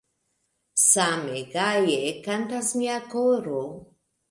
Same 0.83 1.43
gaje 1.51 1.99
kantas 2.25 2.73
mia 2.83 2.99
koro! 3.15 3.63